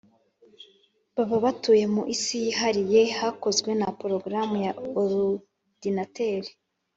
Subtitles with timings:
[1.15, 6.51] baba batuye mu isi yihariye yakozwe na porogaramu ya orudinateri